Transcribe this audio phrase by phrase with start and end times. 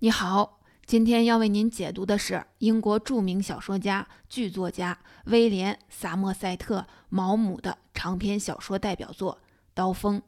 [0.00, 6.78] 你好，今天要为您解读的是英国著名小说家、剧作家威廉·萨默塞特·
[7.08, 9.34] 毛姆的长篇小说代表作
[9.74, 10.20] 《刀锋》。《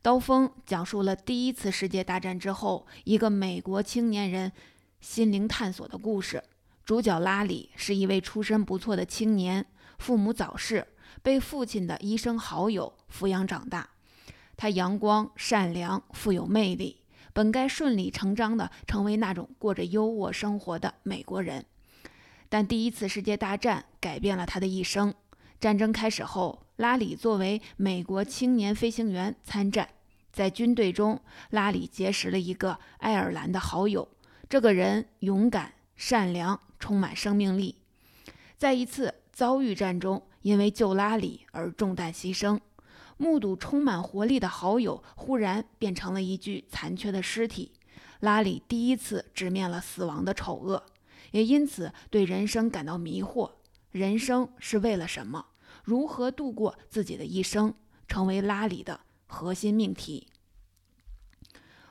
[0.00, 4.52] 刀锋》讲述了第一次世界大战之后一个美国青年人
[5.00, 6.44] 心灵探索的故事。
[6.84, 9.66] 主角拉里是一位出身不错的青年，
[9.98, 10.86] 父母早逝，
[11.20, 13.88] 被父亲的医生好友抚养长大。
[14.56, 17.00] 他阳光、善良、富有魅力。
[17.34, 21.66] 本该顺理成章地成为那种过着优渥生活的美国人，
[22.48, 25.12] 但第一次世界大战改变了他的一生。
[25.58, 29.88] 战争开始后，拉里作为美国青年飞行员参战，
[30.32, 31.20] 在军队中，
[31.50, 34.08] 拉里结识了一个爱尔兰的好友。
[34.48, 37.78] 这个人勇敢、善良，充满生命力。
[38.56, 42.60] 在一次遭遇战中，因为救拉里而中弹牺牲。
[43.16, 47.72] 目睹充满活力的好友忽然变成了一具残缺的尸体，
[48.20, 50.84] 拉里第一次直面了死亡的丑恶，
[51.30, 53.52] 也因此对人生感到迷惑。
[53.90, 55.46] 人生是为了什么？
[55.84, 57.74] 如何度过自己的一生？
[58.06, 60.28] 成为拉里的核心命题。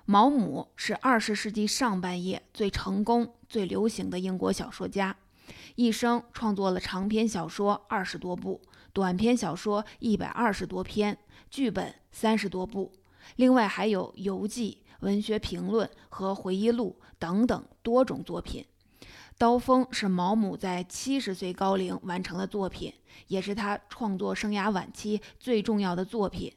[0.05, 5.15] 毛姆是二十世纪上半叶最成功、最流行的英国小说家，
[5.75, 8.61] 一生创作了长篇小说二十多部。
[8.93, 11.17] 短篇小说一百二十多篇，
[11.49, 12.91] 剧本三十多部，
[13.37, 18.63] 另外还有游记、文学评论和回忆录等等多种作品。
[19.35, 22.93] 《刀锋》是毛姆在七十岁高龄完成的作品，
[23.29, 26.53] 也是他创作生涯晚期最重要的作品。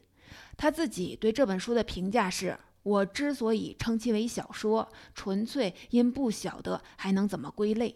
[0.55, 7.95] 他自己对这本书的评价是：“我之所以称其为小说，纯粹因不晓得还能怎么归类。”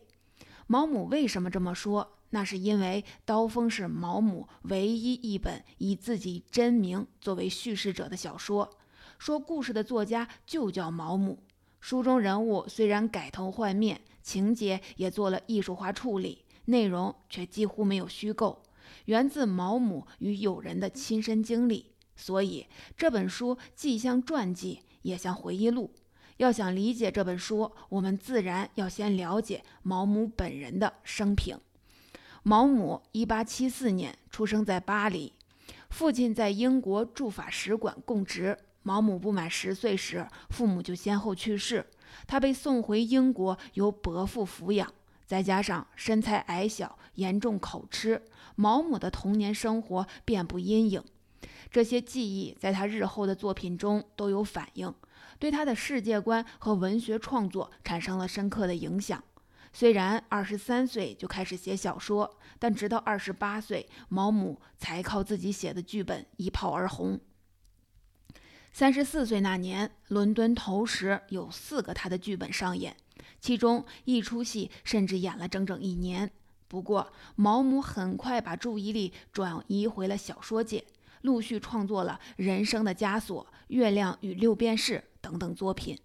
[0.65, 2.17] 毛姆为什么这么说？
[2.31, 8.77] 那是因为《刀锋》是毛姆唯一一本以自己真名作为叙事者的小说，
[9.17, 11.43] 说故事的作家就叫毛姆。
[11.79, 18.61] 书中人物虽然改头换面，情节也做了艺术化处理，内容却几乎没有虚构，
[19.05, 21.87] 源自毛姆与友人的亲身经历。
[22.15, 25.91] 所以这本书既像传记，也像回忆录。
[26.37, 31.57] 要想理解这本书，我们自然要先了解毛姆本人的生平。
[32.43, 35.31] 毛姆一八七四年出生在巴黎，
[35.91, 38.57] 父亲在英国驻法使馆供职。
[38.81, 41.85] 毛姆不满十岁时，父母就先后去世，
[42.25, 44.91] 他被送回英国，由伯父抚养。
[45.27, 48.19] 再加上身材矮小、严重口吃，
[48.55, 51.03] 毛姆的童年生活遍布阴影。
[51.69, 54.91] 这些记忆在他日后的作品中都有反映，
[55.37, 59.23] 对他的世界观和文学创作产生了深刻的影响。
[59.73, 67.19] 虽然二十三岁就开始写小说，但直到二十八岁，毛姆才靠自己写的剧本一炮而红。
[68.73, 72.95] 三十四岁那年，伦敦头时有四个他的剧本上演，
[73.39, 76.29] 其中一出戏甚至演了整整一年。
[76.67, 80.83] 不过，毛姆很快把注意力转移回了小说界，
[81.21, 85.97] 陆续创作了《人生的枷锁》《月亮与六便士》等等作品。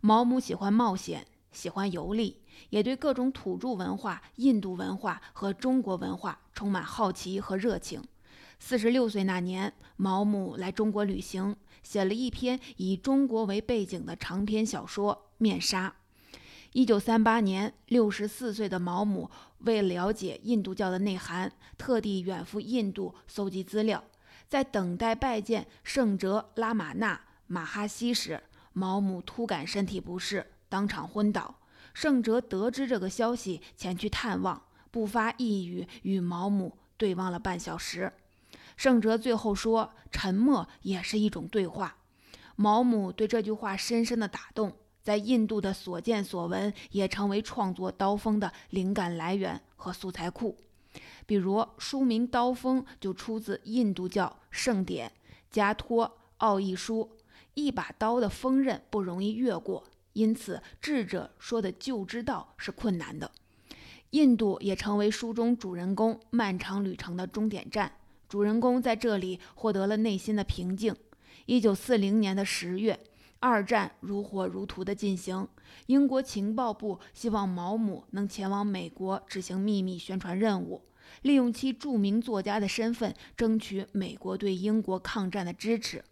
[0.00, 1.26] 毛姆喜欢冒险。
[1.54, 8.02] 喜欢游历，也对各种土著文化、印度文化和中国文化充满好奇和热情。
[8.58, 15.88] 四十六岁那年，毛姆来中国旅行，写了一篇以中国为背景的长篇小说《面纱》。
[16.72, 24.02] 一九三八年，六十四岁的毛姆为了解印度教的内涵，特地远赴印度搜集资料。
[24.48, 30.46] 在等待拜见圣哲拉玛纳马哈西时，毛姆突感身体不适。
[30.68, 31.54] 当场昏倒。
[31.94, 38.12] 盛哲得知这个消息，前去探望，不发一语，与毛姆对望了半小时。
[38.76, 41.96] 盛哲最后说：“沉默也是一种对话。”
[42.56, 50.56] 毛姆对这句话深深的打动，在印度的所见所闻也成为创作《刀锋》的灵感来源和素材库。
[51.26, 55.08] 比如书名《刀锋》就出自印度教圣典
[55.50, 57.10] 《加托奥义书》，
[57.54, 59.84] 一把刀的锋刃不容易越过。
[60.14, 63.30] 因此，智者说的就知道是困难的。
[64.10, 67.92] 印度也成为书中主人公漫长旅程的终点站。
[68.28, 70.94] 主人公在这里获得了内心的平静。
[71.46, 72.98] 一九四零年的十月，
[73.40, 75.46] 二战如火如荼地进行。
[75.86, 80.82] 英国情报部希望毛姆能前往美国执行秘密宣传任务，
[81.22, 86.04] 利用其著名作家的身份争取美国对英国抗战的支持。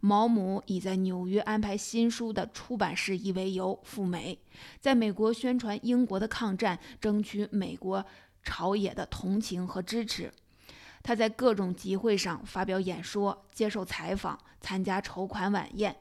[0.00, 4.38] 毛姆以在纽约安排新书的出版事宜为由赴美，
[4.80, 8.04] 在美国宣传英国的抗战，争取美国
[8.42, 10.32] 朝野的同情和支持。
[11.02, 15.96] 他在各种集会上发表演说、接受采访、参加筹款晚宴。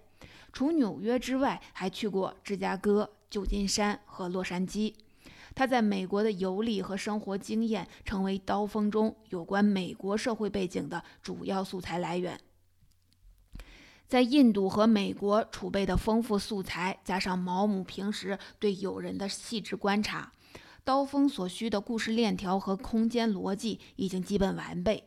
[0.51, 4.93] 除纽约之外，还去过芝加哥、旧金山和洛杉矶。
[5.53, 12.39] 他在美国的游历和生活经验，成为《刀锋》中有关美国社会背景的主要素材来源。
[14.07, 20.31] 在印度和美国储备的丰富素材，加上毛姆平时对友人的细致观察，
[20.83, 25.03] 《刀锋》所需的故事链条和空间逻辑已经基本完备。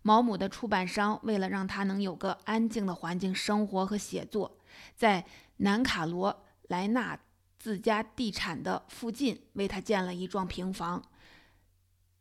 [0.00, 4.56] 毛姆的出版商为了让他能有个安静的环境生活和写作，
[4.96, 5.26] 在
[5.58, 7.18] 南卡罗来纳
[7.58, 11.02] 自家地产的附近为他建了一幢平房。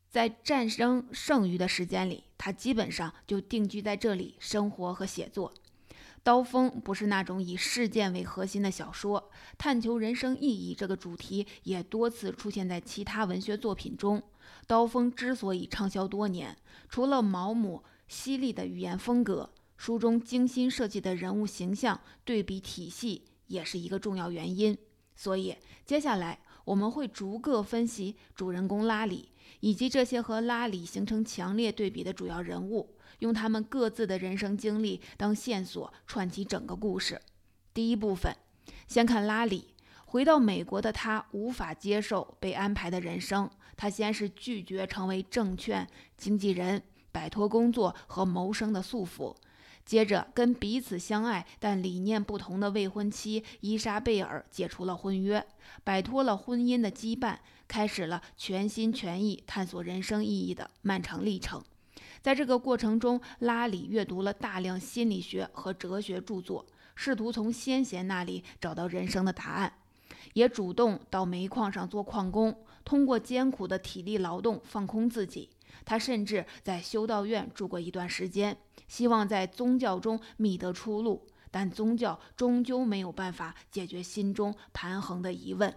[0.10, 5.54] 在战争剩余的时间里，他基本上就定居在这里生活和写作。
[6.28, 14.22] 刀锋不是那种以事件为核心的小说，探求人生意义这个主题也多次出现在其他文学作品中。
[14.68, 16.58] 刀锋之所以畅销多年，
[16.90, 24.78] 除了毛姆犀利的语言风格，书中精心设计的人物形象对比体系也是一个重要原因。
[25.16, 29.30] 所以，接下来我们会逐个分析主人公拉里
[29.62, 32.97] 以及这些和拉里形成强烈对比的主要人物。
[33.20, 37.22] 用他们各自的人生经历当线索，串起整个故事。
[37.74, 38.36] 第一部分，
[38.88, 39.74] 先看拉里。
[40.10, 43.50] 回到美国的他无法接受被安排的人生。
[43.76, 46.82] 他先是拒绝成为证券经纪人，
[47.12, 49.36] 摆脱工作和谋生的束缚；
[49.86, 55.46] 接着跟彼此相爱但理念不同的未婚妻伊莎贝尔解除了婚约，
[55.84, 57.38] 摆脱了婚姻的羁绊，
[57.68, 61.62] 开始了全心全意探索人生意义的漫长历程。
[62.22, 66.66] 在这个过程中，拉里阅读了大量心理学和哲学著作，
[66.96, 69.72] 试图从先贤那里找到人生的答案，
[70.34, 75.50] 也主动到煤矿上做矿工，通过艰苦的体力劳动放空自己。
[75.86, 85.74] 他甚至在修道院住过一段时间，希望在宗教中觅得出路，但宗教终究没有办法解决心中盘横的疑问。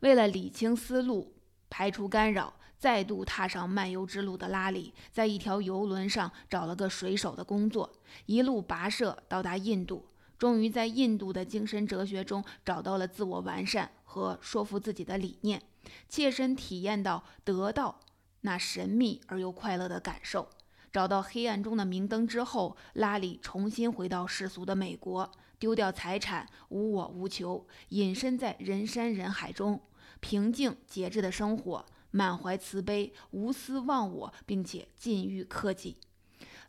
[0.00, 1.34] 为了理清思路，
[1.70, 2.54] 排除干扰。
[2.78, 7.90] 再度踏上漫游之路的拉里，在一条游轮上找了个水手的工作，
[8.26, 10.06] 一路跋涉到达印度，
[10.38, 15.62] 终于在印度的精神哲学中找到了自我完善和说服自己的理念，
[16.08, 18.00] 切身体验到得到
[18.42, 20.48] 那神秘而又快乐的感受。
[20.92, 25.28] 找到黑暗中的明灯之后，拉里重新回到世俗的美国，
[25.58, 29.80] 丢掉财产，无我无求，隐身在人山人海中，
[30.20, 31.84] 平静节制的生活。
[32.14, 35.96] 满怀慈悲，无私忘我，并且禁欲克己。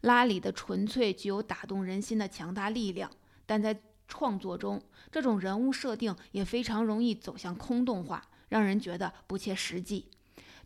[0.01, 3.11] 拉里的纯粹具有打动人心的强大力量，
[3.45, 4.81] 但在创作中，
[5.11, 10.09] 这种人物设定也非常容易走向空洞化，让人觉得不切实际。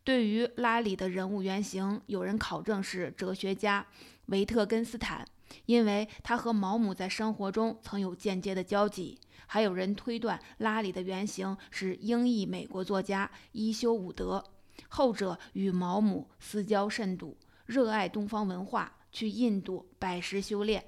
[0.06, 3.86] 对于拉里的人物原型，有人考证是哲学家
[4.28, 5.28] 维特根斯坦，
[5.66, 14.42] 因为他和毛姆在生活中曾有间接的交集；还有人推断拉里的原型是英裔美国作家伊修伍德。
[14.88, 20.86] 后者与毛姆私交甚笃，热爱东方文化，去印度拜师修炼。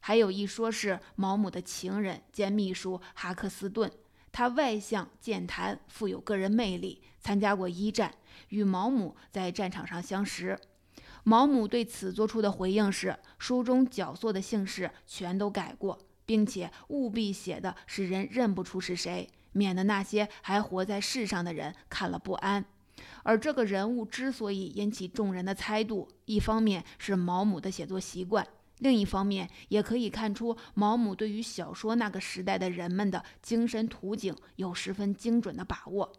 [0.00, 3.90] 还有一说是毛姆的情人兼秘书哈克斯顿，
[4.30, 8.12] 他外向健谈，富有个人魅力，参加过一战，
[8.48, 10.58] 与毛姆在战场上相识。
[11.24, 15.96] 毛姆对此做出的回应是：书中角色的姓氏全都改过，
[16.26, 22.64] 并且务必写的使人认不出是谁，免得那些还活在世上的人看了不安。
[23.22, 28.46] 而这个人物之所以引起众人的猜度，一方面是毛姆的写作习惯，
[28.78, 36.12] 另一方面也可以看出毛姆对于小说那个时代的人们的精神图景有十分精准的把握。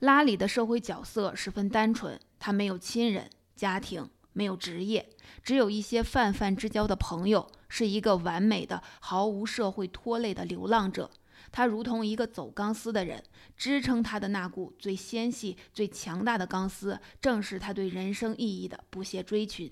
[0.00, 5.10] 拉里的社会角色十分单纯，他没有亲人、家庭，没有职业，
[5.42, 11.10] 只有一些泛泛之交的朋友，是一个完美的、毫无社会拖累的流浪者。
[11.52, 13.22] 他如同一个走钢丝的人，
[13.56, 19.70] 支撑他的那股最纤细、最强大的钢丝，正是他对人生意义的不懈追寻。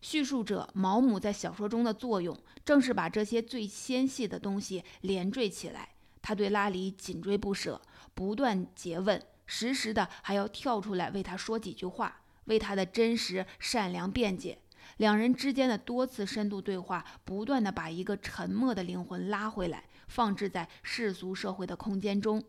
[0.00, 5.90] 叙述者毛姆在小说中的作用，正是把这些最纤细的东西连缀起来。
[6.20, 7.80] 他对拉里紧追不舍，
[8.14, 14.58] 不断诘问，时时的还要跳出来为他说几句话，为他的真实善良辩解。
[14.98, 19.84] 两人之间的多次深度对话，不断的把一个沉默的灵魂拉回来。
[20.08, 22.40] 放置在世俗社会的空间中，《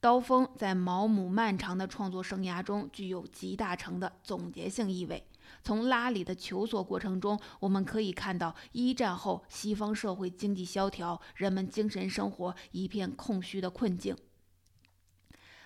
[0.00, 5.26] 刀锋》在毛姆漫长的创作生涯中具有极大成的总结性意味。
[5.62, 14.16] 从拉里的求索过程中，我们可以看到一战后西方社会经济萧条，人们精神生活一片空虚的困境。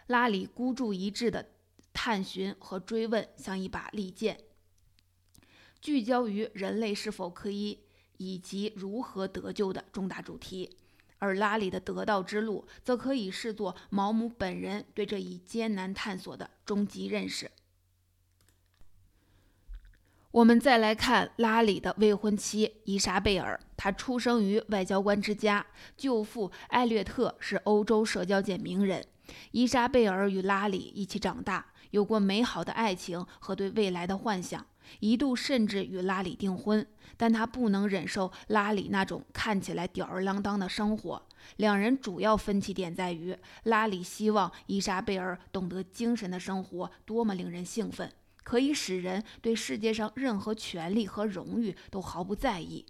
[0.09, 1.51] 拉里孤注一掷的
[1.93, 4.39] 探寻和追问，像一把利剑，
[5.81, 7.81] 聚焦于人类是否可以。
[8.19, 10.75] 以及如何得救的重大主题。
[11.19, 17.51] 而拉里的得道之路，则可以视作毛姆本人对这一艰难探索的终极认识。
[20.33, 25.65] 我们再来看拉里的未婚妻伊莎贝尔，她出生于外交官之家，
[25.97, 29.03] 舅父艾略特是欧洲社交界名人。
[29.53, 34.67] 伊莎贝尔与拉里一起长大，有过美好的爱情和对未来的幻想，
[35.01, 36.87] 一度甚至与拉里订婚。
[37.17, 41.23] 但他不能忍受拉里那种看起来吊儿郎当的生活。
[41.57, 48.13] 两人主要分歧点在于，拉里希望伊莎贝尔懂得精神的生活多么令人兴奋。
[48.45, 52.85] 可以使人对世界上任何权利和荣誉都毫不在意。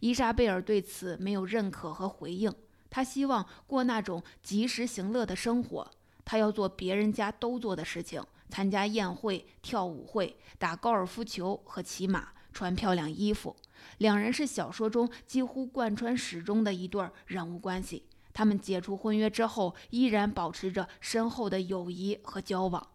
[0.00, 2.50] 伊莎贝尔对此没有认可和回应。
[2.88, 5.90] 她希望过那种及时行乐的生活。
[6.24, 13.54] 她要做别人家都做的事情：参加宴会、跳舞会、打高尔夫球和骑马，穿漂亮衣服。
[13.98, 18.04] 两人是小说中几乎贯穿始终的一对人物关系。
[18.32, 22.86] 他们解除婚约之后，依然保持着深厚的友谊和交往。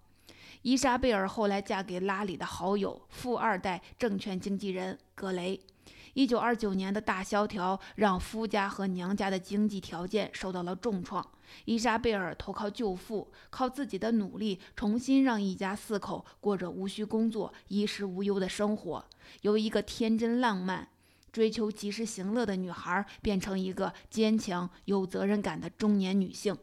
[0.62, 5.60] 伊莎贝尔后来嫁给拉里的好友、富二代证券经纪人格雷。
[6.14, 11.26] 一九二九年的大萧条让夫家和娘家的经济条件受到了重创。
[11.66, 19.06] 伊莎贝尔投靠舅父，靠自己的努力重新让一家四口过着无需工作、衣食无忧的生活，
[19.42, 20.88] 由一个天真浪漫、
[21.32, 26.58] 追求及时行乐的女孩，变成一个坚强、有责任感的中年女性。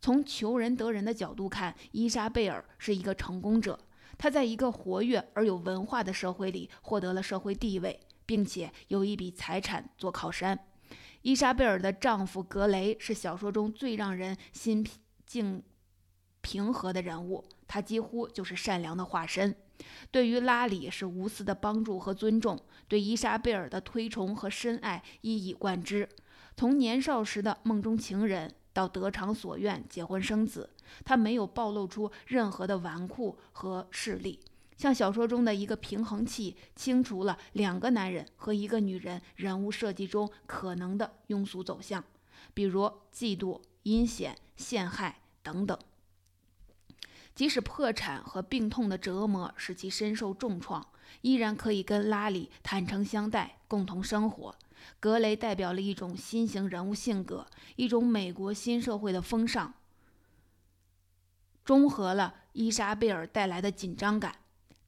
[0.00, 3.78] 从求人得人的角度看，伊莎贝尔是一个成功者。
[4.16, 8.00] 她在一个活跃而有文化的社会里获得了社会地位，
[8.30, 10.56] 并且有一笔财产做靠山。
[11.22, 14.86] 伊莎贝尔的丈夫格雷是小说中最让人心
[15.26, 15.60] 境
[16.40, 19.52] 平和的人物，他几乎就是善良的化身。
[20.12, 22.56] 对于拉里是无私的帮助和尊重，
[22.86, 26.08] 对伊莎贝尔的推崇和深爱一以贯之。
[26.56, 28.54] 从年少时的梦中情人。
[28.72, 30.70] 到得偿所愿结婚生子，
[31.04, 34.38] 他没有暴露出任何的纨绔和势力，
[34.80, 42.02] 像小说中的一个平衡器，清除了两个男人和一个女人人物设计中可能的庸俗走向，
[42.54, 45.78] 比如嫉妒、阴险、陷害等等。
[47.34, 50.86] 即使破产和病痛的折磨使其身受重创，
[51.20, 54.56] 依然可以跟拉里坦诚相待，共同生活。
[54.98, 57.46] 格雷代表了一种新型人物性格，
[57.76, 59.74] 一种美国新社会的风尚，
[61.66, 64.36] 中和了伊莎贝尔带来的紧张感。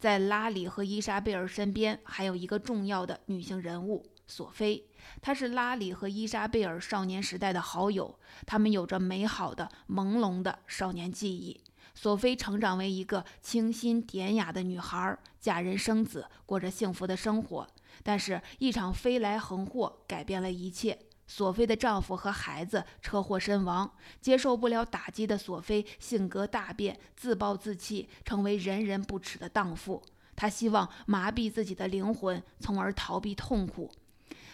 [0.02, 4.84] 在拉里和伊莎贝尔身边，还有一个重要的女性人物索菲，
[5.20, 11.60] 她是拉里和伊莎贝尔少年时代的好友，他们有着美好的、朦胧的少年记忆。
[11.94, 17.68] 索菲成长为一个清新典雅的女孩，嫁人生子，过着幸福的生活。
[18.02, 20.98] 但是，一场飞来横祸改变了一切。
[21.26, 30.02] 索菲的丈夫和孩子车祸身亡，接受不了打击的索菲性格大变，自暴自弃，成为人人不齿的荡妇。
[30.36, 33.90] 她希望麻痹自己的灵魂，从而逃避痛苦。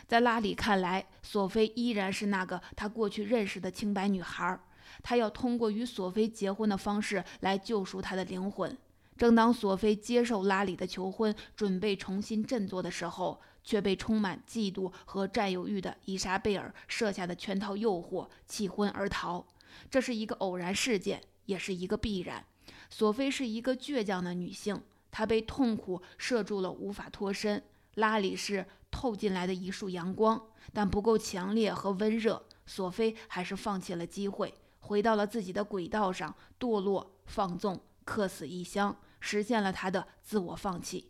[0.06, 4.58] 在拉里看来，索菲依然是那个他过去认识的清白女孩。
[5.02, 8.76] 他要通过与索菲结婚的方式来救赎他的灵魂。
[9.16, 19.46] 正当索菲接受拉里的求婚，准备重新振作的时候，却被充满嫉妒和占有欲的伊莎贝尔设下的圈套诱惑，弃婚而逃。
[19.90, 22.42] 这是一个偶然事件，也是一个必然。
[22.88, 27.62] 索菲是一个倔强的女性，她被痛苦射住了，无法脱身。
[27.96, 32.42] 拉里是透进来的一束阳光，但不够强烈和温热。
[32.64, 34.54] 索菲还是放弃了机会。
[34.78, 41.08] 回到了自己的轨道上，堕落、放纵、客死异乡，实现了她的自我放弃。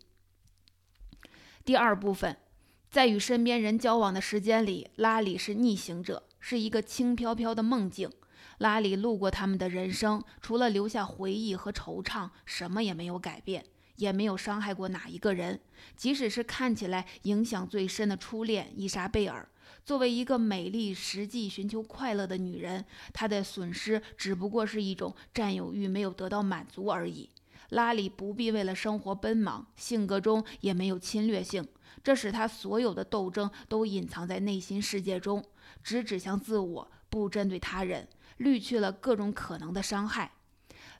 [1.63, 2.35] 第二部分，
[2.89, 8.09] 在与身边人交往的时间里，拉里是逆行者，是一个轻飘飘的梦境。
[8.57, 13.63] 拉里路过他们的人生，除了留下回忆和惆怅，什么也没有改变，
[13.97, 15.59] 也没有伤害过哪一个人。
[15.95, 19.47] 即使是看起来影响最深的初恋伊莎贝尔。
[19.85, 27.29] 作为一个美丽、实际寻求快乐的女人，她的损失只不过是一种占有欲没有得到满足而已。
[27.69, 31.67] 拉里不必为了生活奔忙，性格中也没有侵略性，
[32.09, 35.45] 这使他所有的斗争都隐藏在内心世界中，
[35.83, 40.31] 只指向自我，不针对他人，滤去了各种可能的伤害。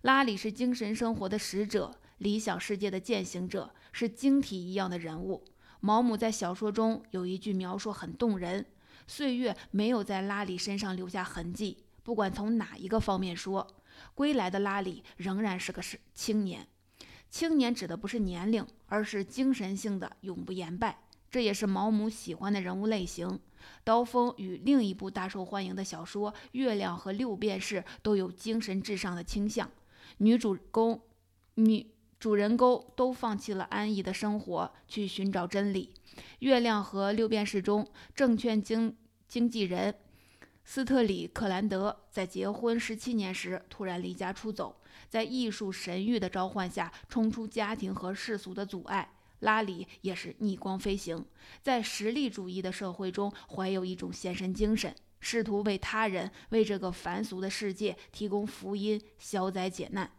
[0.03, 5.43] 拉里是精神生活的使者，理想世界的践行者，是晶体一样的人物。
[5.79, 8.67] 毛姆在小说中有一句描述很动人
[9.07, 13.65] ：“岁月没有在拉里身上留下痕迹，不管从哪一个方面说，
[14.13, 16.67] 归来的拉里仍然是个是青年。
[17.29, 21.03] 青年指的不是年龄，而是精神性的永不言败。
[21.29, 23.39] 这也是毛姆喜欢的人物类型。
[23.83, 29.69] 刀锋与另一部大受欢迎的小说《月亮和六便士》都有精神至上的倾向，
[30.17, 30.99] 女主公、
[31.55, 31.85] 女
[32.19, 35.93] 主人公都放弃了安逸的生活，去寻找真理。
[36.39, 38.95] 《月亮和六便士》中，证券经
[39.27, 39.93] 经纪人
[40.65, 44.78] 斯特里克兰德在结婚十七年时突然离家出走，
[45.09, 49.15] 在艺术神域的召唤下，冲出家庭和世俗的阻碍。
[49.39, 51.25] 拉里也是逆光飞行，
[51.61, 60.11] 在实力主义的社会中，怀有一种献身精神，试图为他人、为这个凡俗的世界提供福音、消灾解难。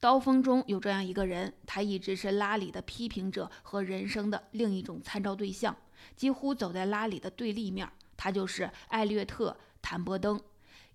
[0.00, 5.76] 刀锋中有这样一个人，他一直是拉里的批评者和人生的另一种参照对象，
[6.16, 7.86] 几乎走在拉里的对立面。
[8.16, 9.50] 他就是艾略特·
[9.82, 10.40] 坦伯登，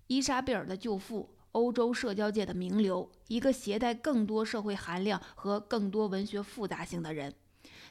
[0.08, 1.30] 伊莎贝尔的舅父。
[1.54, 7.32] 欧洲社交界的名流，一个携带更多社会含量和更多文学复杂性的人。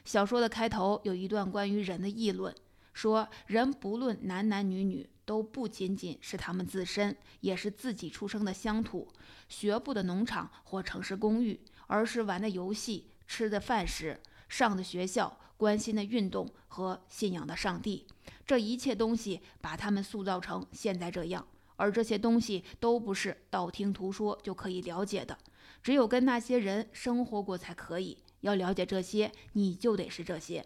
[0.04, 2.54] 小说的开头有一段关于人的议论，
[2.92, 9.08] 说人不论男男女女，都不仅仅是他们自身，也是自己出生的乡土、
[9.48, 18.06] 学步的农场或城市公寓，儿时玩的游戏、吃的饭食、上的学校、关心的运动和信仰的上帝。
[18.46, 21.46] 这一切东西把他们塑造成现在这样。
[21.76, 25.36] 而这些东西都不是道听途说就可以了解的，
[25.82, 28.18] 只有跟那些人生活过才可以。
[28.40, 30.64] 要了解这些，你就得是这些。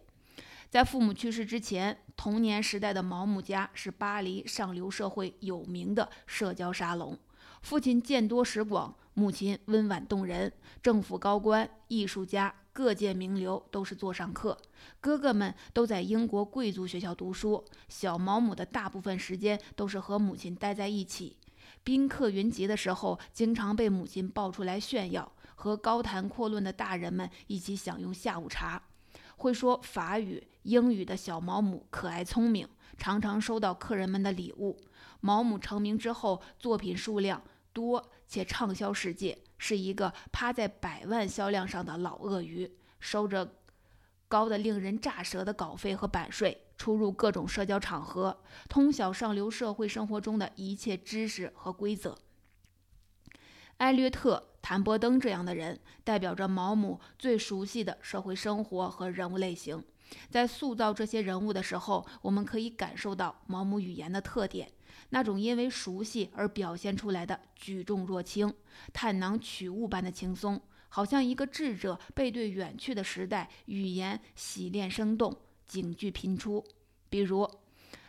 [0.69, 7.17] 在父母去世之前，童年时代的毛姆家是巴黎上流社会有名的社交沙龙。
[7.63, 12.55] 父亲见多识广，母亲温婉动人，政府高官、艺术家。
[12.79, 14.57] 各界名流都是座上客，
[15.01, 17.65] 哥哥们都在英国贵族学校读书。
[17.89, 21.37] 小毛姆的大部分时间都是和母亲待在一起。
[21.83, 28.81] 宾客云集的时候，经常被母亲抱出来炫耀，和高谈阔论的大人们一起享用下午茶。
[29.39, 34.79] 会说法语、英语的小毛姆可爱聪明，常常收到客人们的礼物。
[35.21, 37.43] 毛姆成名之后，作品数量
[37.73, 39.37] 多且畅销世界。
[39.59, 43.57] 是一个趴在百万销量上的老鳄鱼，收着
[44.29, 52.17] 高的令人咋舌的稿费和版税，出入各种社交场合，通晓上流社会生活中的一切知识和规则。
[53.79, 59.83] 艾略特·谭伯登这样的人，代表着毛姆最熟悉的社会生活和人物类型。
[60.31, 64.71] 在塑造这些人物的时候，我们可以感受到毛姆语言的特点。
[65.11, 68.53] 那种因为熟悉而表现出来的举重若轻、
[68.93, 76.65] 探囊取物般的轻松，好像一个智者背对远去的时代，语言洗练生动，警句频出。
[77.09, 77.49] 比如，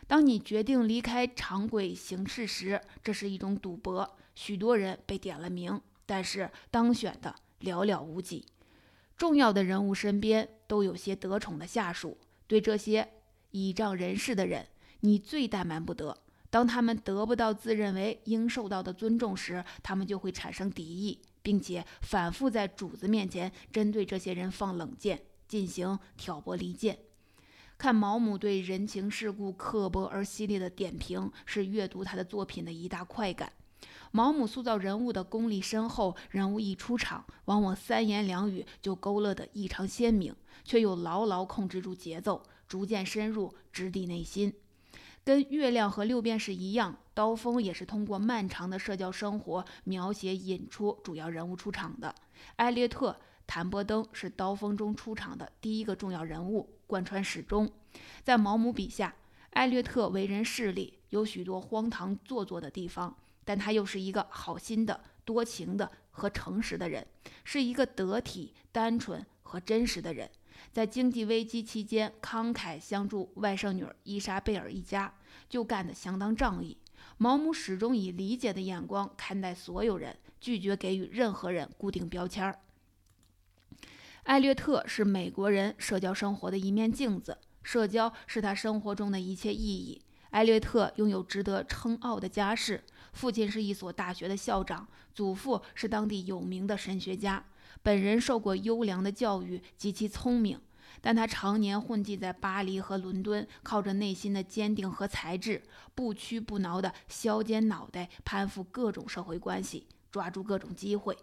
[0.06, 8.44] 当你决定离开常轨行事时，这是一种赌博，许多人被点了名，但是当选的寥寥无几。
[9.16, 13.06] 重要的人物身边都有些得宠的下属，对这些
[13.50, 14.66] 倚仗人势的人，
[15.00, 16.16] 你最怠慢不得。
[16.50, 26.98] 当他们得不到自认为应受到的尊重时，他们就会产生敌意，并且反复在主子面前针对这些人放冷箭，进行挑拨离间。
[27.78, 33.52] 看毛姆对人情世故刻薄而犀利的点评，是阅读他的作品的一大快感。
[34.10, 40.34] 毛姆塑造人物的功力深厚，人物一出场，往往三言两语就勾勒得异常鲜明，
[40.64, 44.52] 却又牢牢控制住节奏，逐渐深入直抵内心。
[45.24, 52.14] 跟月亮和六便士一样，刀锋也是通过漫长的社交生活描写引出主要人物出场的。
[52.56, 53.12] 艾略特·
[53.46, 57.70] 坦伯登是刀锋中出场的第一个重要人物，贯穿始终。
[58.24, 59.14] 在毛姆笔下，
[59.50, 67.06] 艾略特为人势利，有许多荒唐做作的地方，但他又是一个好心的、多情的和诚实的人，
[67.44, 70.30] 是一个得体、单纯和真实的人。
[70.72, 75.14] 在经济危机期间，慷慨相助外甥女伊莎贝尔一家，
[75.48, 76.76] 就干得相当仗义。
[77.18, 82.58] 毛姆始终以理解的眼光看待所有人，拒绝给予任何人固定标签儿。
[84.24, 90.00] 艾略特是美国人社交生活的一面镜子，社交是他生活中的一切意义。
[90.30, 97.44] 艾略特拥有值得称傲的家世，父亲是一所大学的校长，祖父是当地有名的神学家。
[97.82, 100.60] 本人受过优良的教育，极其聪明，
[101.00, 105.62] 但他常年混迹在巴黎和伦敦，靠着内心的坚定和才智，
[105.94, 111.16] 不屈不挠地削尖脑袋攀附各种社会关系，抓住各种机会。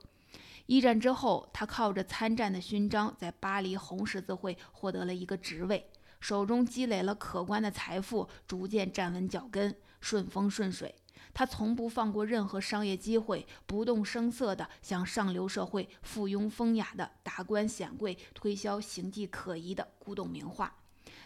[0.65, 10.93] 一战之后，他靠着参战的勋章，在巴黎红十字会获得了一个职位，手中积累了可观的财富，逐渐站稳脚跟，顺风顺水。
[11.33, 20.75] 他从不放过任何商业机会，不动声色地向上流社会附庸风雅的达官显贵推销形迹可疑的古董名画，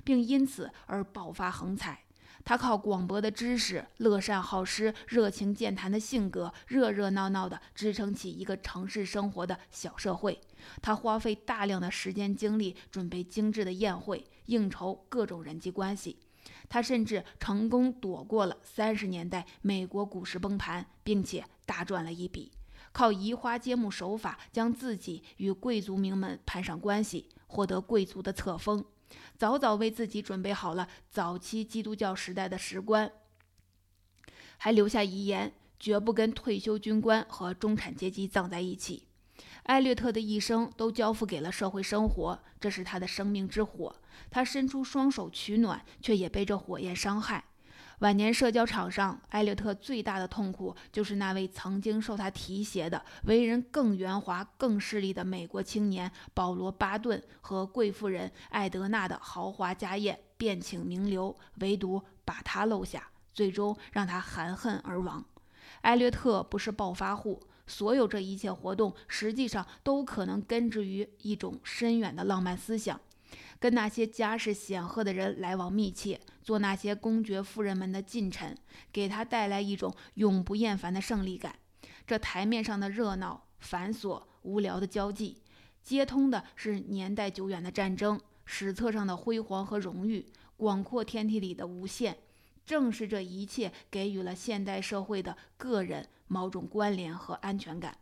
[0.03, 2.03] 并因此而爆发横财。
[2.43, 10.41] 他靠广博的知识、乐善好施、热情健谈的性格，热热闹闹地支撑起一个城市生活的小社会。
[10.81, 16.17] 他花费大量的时间精力准备精致的宴会，应酬各种人际关系。
[16.71, 22.53] 他甚至成功躲过了三十年代美国股市崩盘，并且大赚了一笔。
[22.93, 28.85] 靠移花接木手法，将自己与贵族名门攀上关系，获得贵族的册封，
[29.37, 33.11] 早早为自己准备好了早期基督教时代的石棺，
[34.55, 39.07] 还留下遗言：绝不跟退休军官和中产阶级葬在一起。
[39.63, 43.95] 艾略特的一生都交付给了社会生活，这是他的生命之火。
[44.29, 47.43] 他伸出双手取暖，却也被这火焰伤害。
[47.99, 65.23] 晚年社交场上，艾略特最大的痛苦就是那位曾经受他提携的、为人更圆滑、更势利的美国青年保罗·巴顿和贵妇人艾德娜的豪华家宴，宴请名流，唯独把他漏下，最终让他含恨而亡。
[65.81, 67.43] 艾略特不是暴发户。
[67.67, 72.99] 所有这一切活动，实际上都可能根植于一种深远的浪漫思想：
[73.59, 78.57] 跟那些家世显赫的人来往密切，做那些公爵夫人们的近臣，
[78.91, 81.55] 给他带来一种永不厌烦的胜利感。
[82.05, 85.37] 这台面上的热闹、繁琐、无聊的交际，
[85.81, 90.25] 接通的是年代久远的战争；史册上的辉煌和荣誉，
[90.57, 92.17] 广阔天地里的无限。
[92.65, 97.97] 正是这一切给予了现代社会的个人某种关联和安全感。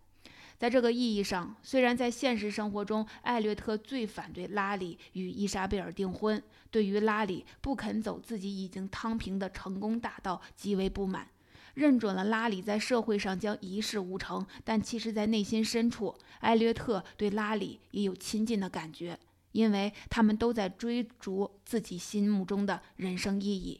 [0.57, 11.29] 在这个意义上，虽然在现实生活中，艾略特最反对拉里与伊莎贝尔订婚，对于拉里不肯走自己已经趟平的成功大道极为不满，
[11.75, 19.17] 认准了拉里在社会上将一事无成，但其实，在内心深处，艾略特对拉里也有亲近的感觉，
[19.53, 23.79] 因为他们都在追逐自己心目中的人生意义。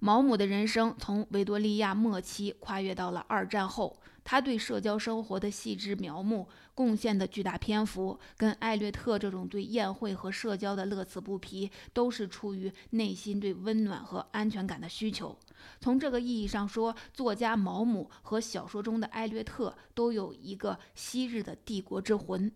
[0.00, 15.36] 毛姆的人生从维多利亚末期跨越到了二战后，他对社交生活的细致描摹贡献的巨大篇幅，跟艾略特这种对宴会和社交的乐此不疲，都是出于内心对温暖和安全感的需求。
[15.80, 22.52] 从这个意义上说，作家毛姆和小说中的艾略特都有一个昔日的帝国之魂。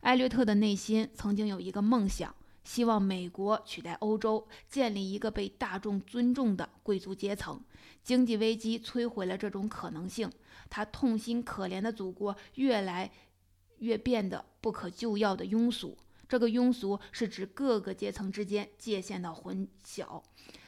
[0.00, 2.34] 艾略特的内心曾经有一个梦想。
[2.72, 7.60] 希望美国取代欧洲，建立一个被大众尊重的贵族阶层。
[8.04, 10.30] 经济危机摧毁了这种可能性。
[10.68, 13.10] 他痛心可怜的祖国越来
[13.78, 15.98] 越变得不可救药的庸俗。
[16.28, 20.22] 这个庸俗是指各个阶层之间界限的混淆。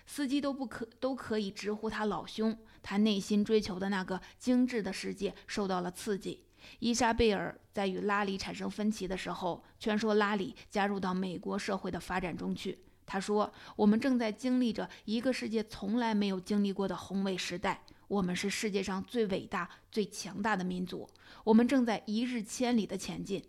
[0.05, 2.59] 司机都不可都可以直呼他老兄。
[2.83, 6.43] 他内心追求的那个精致的世界受到了刺激。
[6.79, 12.79] 伊莎贝尔在与拉里产生分歧的时候，劝说拉里加入到美国社会的发展中去。
[13.05, 17.83] 他说：“我们正在经历着一个世界从来没有经历过的宏伟时代。
[18.09, 21.09] 我们是世界上最伟大、最强大的民族。
[21.45, 23.43] 我们正在一日千里的前进。”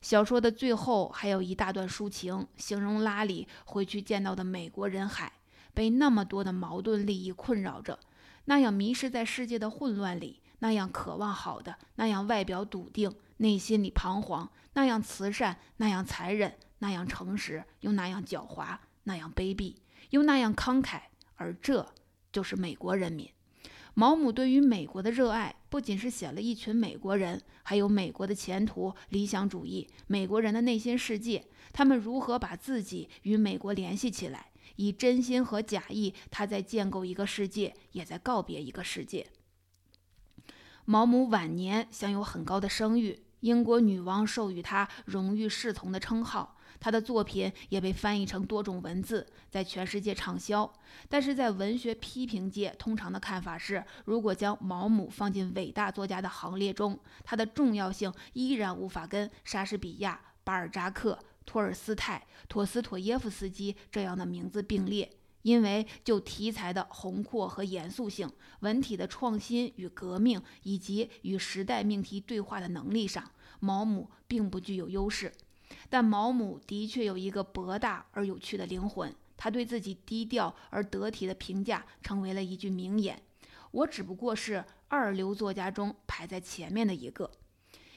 [0.00, 5.32] 小说的最后还有一大段抒情，形容拉里回去见到的美国人海，
[5.74, 7.98] 被那么多的矛盾利益困扰着，
[8.44, 10.40] 那样迷失在世界的混乱里。
[10.60, 19.76] 那样渴望好的，那样外表笃定，内心里彷徨；那样慈善，那样残忍；那样诚实，又那样狡猾；那样卑鄙，
[20.10, 21.00] 又那样慷慨。
[21.36, 21.86] 而这
[22.32, 23.28] 就是美国人民。
[23.92, 39.26] 毛姆对于美国的热爱，不仅是写了一群美国人，还有美国的前途、理想主义、美国人的内心世界，他们如何把自己与美国联系起来，以真心和假意，他在建构一个世界，也在告别一个世界。
[40.88, 46.56] 毛姆晚年享有很高的声誉，英国女王授予他荣誉侍从的称号。
[46.78, 50.72] 他的作品也被翻译成多种文字，在全世界畅销。
[51.08, 65.10] 但是在文学批评界，通常的看法是，如果将毛姆放进伟大作家的行列中，他的重要性依然无法跟莎士比亚、巴尔扎克、托尔斯泰、陀思妥耶夫斯基这样的名字并列。
[65.46, 68.28] 因为就题材的宏阔和严肃性、
[68.62, 73.30] 文体的创新与革命，以及与时代命题对话的能力上，
[73.60, 75.32] 毛姆并不具有优势。
[75.88, 79.14] 但毛姆的确有一个博大而有趣的灵魂。
[79.36, 83.22] 他对自己低调而得体的评价成为了一句名言
[83.70, 87.30] ：“我只不过是二流作家中排在前面的一个。”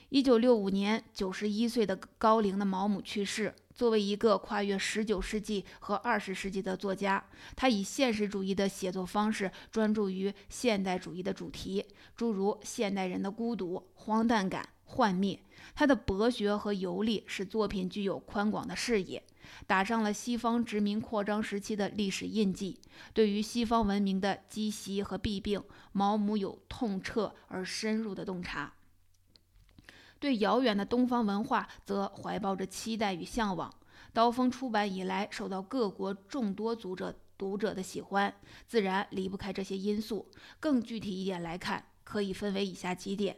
[0.10, 3.56] 一九六五年，九十一岁的高龄的毛姆去世。
[3.80, 7.24] 作为一个跨越十九世纪和二十世纪的作家，
[7.56, 15.40] 他以现实主义的写作方式专注于现代主义的主题，诸如现代人的孤独、荒诞感、幻灭。
[15.74, 19.24] 他的博学和游历使作品具有宽广的视野，
[19.66, 22.78] 打上了西方殖民扩张时期的历史印记。
[23.14, 25.64] 对于西方文明的积习和弊病，
[25.94, 28.74] 毛姆有痛彻而深入的洞察。
[30.20, 33.74] 对遥远的东方文化则怀抱着期待与向往。
[34.12, 38.34] 刀锋出版以来，受到各国众多读者读者的喜欢，
[38.68, 40.30] 自然离不开这些因素。
[40.60, 43.38] 更具体一点来看，可以分为以下几点：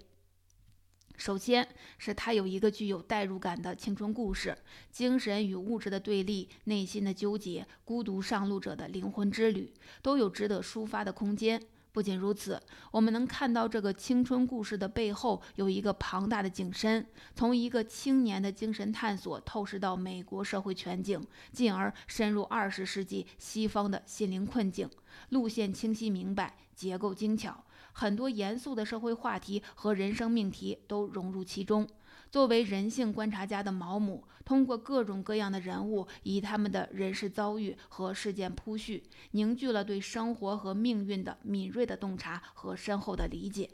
[1.17, 1.67] 首先
[1.98, 4.58] 是它有一个具有代入感的青春故事，
[4.89, 11.62] 精神与物质的对立、内心的纠结、孤独上路者的灵魂之旅，都有值得抒发的空间。
[11.92, 24.90] 不仅如此，我们能看到这个青春故事的背后有一个庞大的景深，从一个青年的精神探索透视到美国社会全景，进而深入二十世纪西方的心灵困境，
[25.30, 31.86] 路线清晰明白，结构精巧，很多严肃的社会话题和人生命题都融入其中。
[32.32, 43.70] 作为人性观察家的毛姆，通过各种各样的人物，以他们的人事遭遇和事件铺叙，凝聚了对生活和命运的敏锐的洞察和深厚的理解。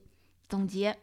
[0.50, 0.98] 总结，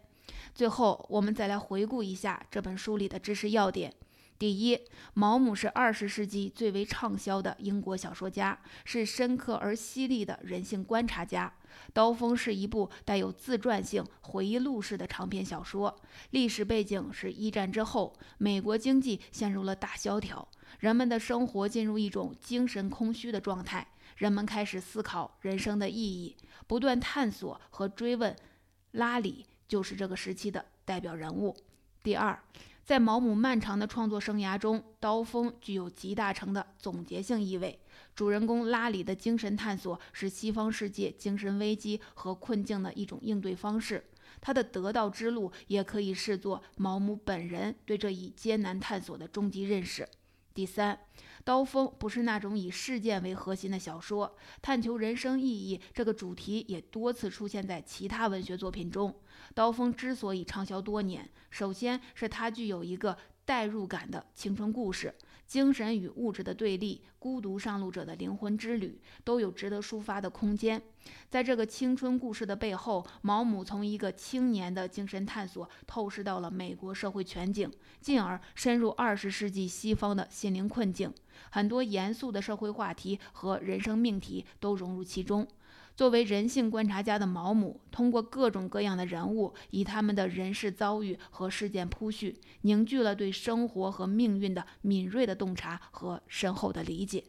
[0.52, 3.94] 最后我们再来回顾一下这本书里的知识要点。
[4.36, 4.78] 第一，
[5.14, 11.52] 毛姆是二十世纪最为畅销的英国小说家，是深刻而犀利的人性观察家。
[11.92, 15.96] 《刀锋》是一部带有自传性回忆录式的长篇小说，
[16.30, 20.46] 历史背景是一战之后，美国经济陷入了大萧条，
[20.80, 28.34] 人们的生活进入一种精神空虚的状态，人们开始思考人生的意义，不断探索和追问。
[28.92, 31.56] 拉里就是这个时期的代表人物。
[32.02, 32.38] 第二。
[32.84, 37.80] 在毛姆漫长的创作生涯中，《刀锋》具有极大成的总结性意味。
[38.14, 44.04] 主人公拉里的精神探索是西方世界精神危机和困境的一种应对方式，
[44.38, 50.06] 他的得道之路也可以视作毛姆本人对这一艰难探索的终极认识。
[50.54, 50.96] 第三，
[51.42, 59.12] 刀锋不是那种以事件为核心的小说，探求人生意义这个主题也多次出现在其他文学作品中。
[59.52, 65.12] 刀锋之所以畅销多年，首先是它具有一个代入感的青春故事。
[65.54, 70.82] 精神与物质的对立，孤独上路者的灵魂之旅，都有值得抒发的空间。
[71.30, 81.14] 在这个青春故事的背后，毛姆从一个青年的精神探索透视到了美国社会全景，进而深入二十世纪西方的心灵困境。
[81.50, 85.46] 很多严肃的社会话题和人生命题都融入其中。
[85.96, 97.24] 作为人性观察家的毛姆，通过各种各样的人物，以他们的人事遭遇和事件铺叙，凝聚了对生活和命运的敏锐的洞察和深厚的理解。